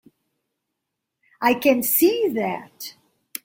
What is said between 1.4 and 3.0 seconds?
can see that.